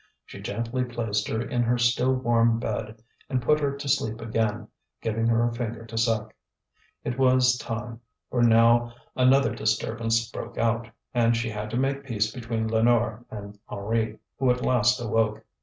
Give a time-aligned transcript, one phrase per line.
[0.25, 4.67] She gently placed her in her still warm bed, and put her to sleep again,
[4.99, 6.33] giving her a finger to suck.
[7.03, 8.01] It was time,
[8.31, 13.59] for now another disturbance broke out, and she had to make peace between Lénore and
[13.69, 15.45] Henri, who at last awoke.